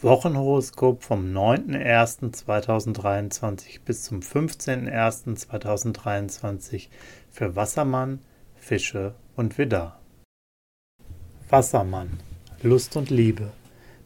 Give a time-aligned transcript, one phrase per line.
[0.00, 6.86] Wochenhoroskop vom 9.01.2023 bis zum 15.01.2023
[7.32, 8.20] für Wassermann,
[8.54, 9.98] Fische und Widder.
[11.48, 12.20] Wassermann,
[12.62, 13.50] Lust und Liebe.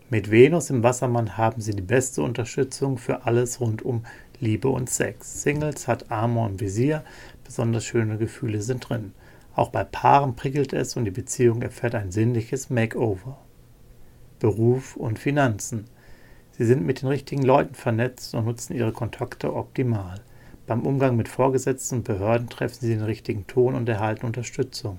[0.08, 4.06] Mit Venus im Wassermann haben Sie die beste Unterstützung für alles rund um
[4.40, 5.42] Liebe und Sex.
[5.42, 7.04] Singles hat Amor und Visier,
[7.44, 9.12] besonders schöne Gefühle sind drin.
[9.54, 13.36] Auch bei Paaren prickelt es und die Beziehung erfährt ein sinnliches Makeover.
[14.42, 15.84] Beruf und Finanzen.
[16.50, 20.20] Sie sind mit den richtigen Leuten vernetzt und nutzen ihre Kontakte optimal.
[20.66, 24.98] Beim Umgang mit Vorgesetzten und Behörden treffen Sie den richtigen Ton und erhalten Unterstützung.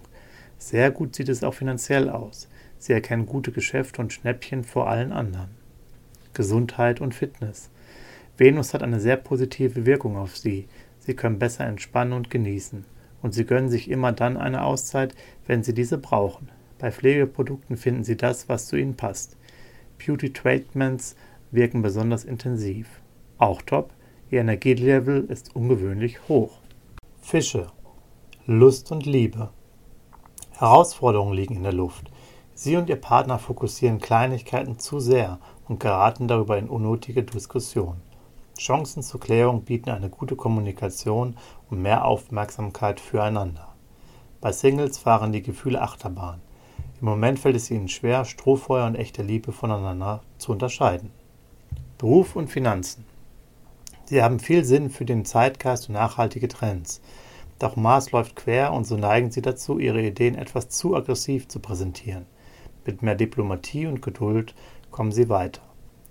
[0.58, 2.48] Sehr gut sieht es auch finanziell aus.
[2.78, 5.50] Sie erkennen gute Geschäfte und Schnäppchen vor allen anderen.
[6.34, 7.70] Gesundheit und Fitness.
[8.38, 10.70] Venus hat eine sehr positive Wirkung auf Sie.
[11.00, 12.86] Sie können besser entspannen und genießen.
[13.22, 15.14] Und Sie gönnen sich immer dann eine Auszeit,
[15.48, 16.48] wenn Sie diese brauchen.
[16.80, 19.38] Bei Pflegeprodukten finden Sie das, was zu Ihnen passt.
[20.06, 21.16] Beauty Treatments
[21.52, 22.88] wirken besonders intensiv.
[23.38, 23.92] Auch top,
[24.30, 26.58] Ihr Energielevel ist ungewöhnlich hoch.
[27.22, 27.68] Fische.
[28.46, 29.52] Lust und Liebe.
[30.52, 32.12] Herausforderungen liegen in der Luft.
[32.54, 38.02] Sie und Ihr Partner fokussieren Kleinigkeiten zu sehr und geraten darüber in unnötige Diskussionen.
[38.58, 41.38] Chancen zur Klärung bieten eine gute Kommunikation
[41.70, 43.74] und mehr Aufmerksamkeit füreinander.
[44.42, 46.42] Bei Singles fahren die Gefühle Achterbahn.
[47.04, 51.12] Im Moment fällt es ihnen schwer, Strohfeuer und echte Liebe voneinander zu unterscheiden.
[51.98, 53.04] Beruf und Finanzen.
[54.06, 57.02] Sie haben viel Sinn für den Zeitgeist und nachhaltige Trends.
[57.60, 61.60] Doch Mars läuft quer und so neigen sie dazu, ihre Ideen etwas zu aggressiv zu
[61.60, 62.26] präsentieren.
[62.86, 64.56] Mit mehr Diplomatie und Geduld
[64.90, 65.62] kommen sie weiter.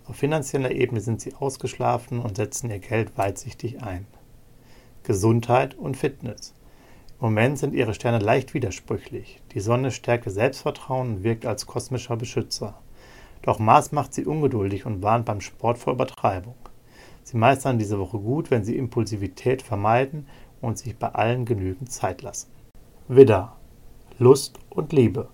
[0.04, 4.06] Auf finanzieller Ebene sind sie ausgeschlafen und setzen ihr Geld weitsichtig ein.
[5.04, 6.52] Gesundheit und Fitness.
[7.22, 9.40] Im Moment sind ihre Sterne leicht widersprüchlich.
[9.54, 12.74] Die Sonne stärkt Selbstvertrauen und wirkt als kosmischer Beschützer.
[13.42, 16.56] Doch Mars macht sie ungeduldig und warnt beim Sport vor Übertreibung.
[17.22, 20.26] Sie meistern diese Woche gut, wenn sie Impulsivität vermeiden
[20.60, 22.50] und sich bei allen genügend Zeit lassen.
[23.06, 23.52] Widder.
[24.18, 25.28] Lust und Liebe.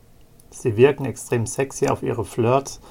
[0.51, 2.83] Sie wirken extrem sexy auf ihre Flirts,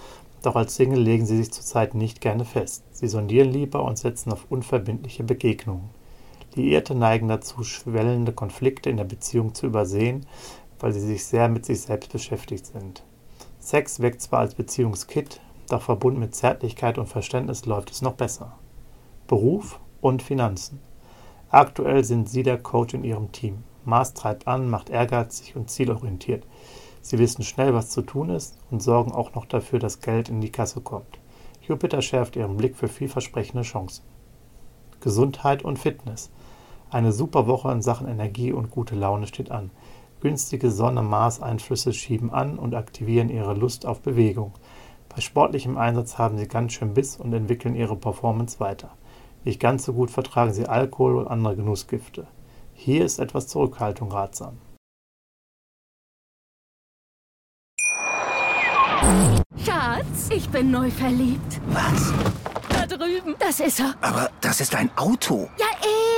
[0.42, 2.84] doch als Single legen sie sich zurzeit nicht gerne fest.
[2.94, 5.92] Sie sondieren lieber und setzen auf unverbindliche Begegnungen.
[6.58, 10.26] Liierte neigen dazu, schwellende Konflikte in der Beziehung zu übersehen,
[10.80, 13.04] weil sie sich sehr mit sich selbst beschäftigt sind.
[13.60, 18.58] Sex wirkt zwar als Beziehungskit, doch verbunden mit Zärtlichkeit und Verständnis läuft es noch besser.
[19.28, 20.80] Beruf und Finanzen.
[21.50, 23.64] Aktuell sind Sie der Coach in Ihrem Team.
[23.86, 26.46] Mars treibt an, macht ehrgeizig und zielorientiert.
[27.02, 30.42] Sie wissen schnell, was zu tun ist und sorgen auch noch dafür, dass Geld in
[30.42, 31.20] die Kasse kommt.
[31.62, 34.04] Jupiter schärft Ihren Blick für vielversprechende Chancen.
[35.00, 36.32] Gesundheit und Fitness.
[36.90, 39.72] Eine super Woche in Sachen Energie und gute Laune steht an.
[40.22, 44.54] Günstige Sonne-Mars-Einflüsse schieben an und aktivieren ihre Lust auf Bewegung.
[45.10, 48.92] Bei sportlichem Einsatz haben sie ganz schön Biss und entwickeln ihre Performance weiter.
[49.44, 52.28] Nicht ganz so gut vertragen sie Alkohol und andere Genussgifte.
[52.74, 54.58] Hier ist etwas Zurückhaltung ratsam.
[59.64, 61.62] Schatz, ich bin neu verliebt.
[61.68, 62.14] Was?
[62.70, 63.36] Da drüben.
[63.40, 63.96] Das ist er.
[64.02, 65.50] Aber das ist ein Auto.
[65.58, 65.66] Ja,